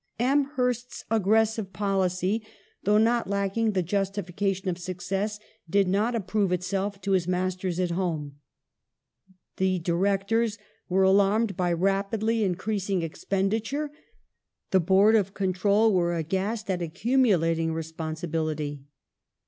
[0.15, 2.43] ^ The re Amherst's aggressive policy,
[2.85, 5.39] though not lacking the j ustification Lord^Wil ^^ success,
[5.69, 8.37] did not approve itself to his masters at home.
[9.57, 10.57] The Ham Ben Directors
[10.89, 13.91] were alarmed by rapidly increasing expenditure,
[14.71, 18.81] the jg2g.'j3 Board of Control were aghast at accumulating responsibility.